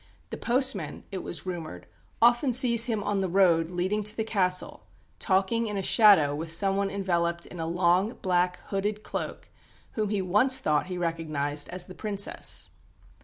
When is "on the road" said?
3.03-3.69